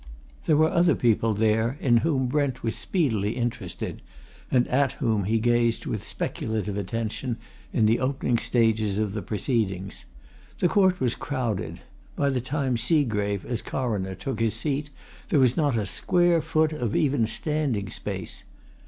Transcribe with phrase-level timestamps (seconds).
[0.47, 4.01] There were other people there in whom Brent was speedily interested,
[4.49, 7.37] and at whom he gazed with speculative attention
[7.71, 10.05] in the opening stages of the proceedings.
[10.57, 11.81] The court was crowded:
[12.15, 14.89] by the time Seagrave, as Coroner, took his seat,
[15.29, 18.43] there was not a square foot of even standing space.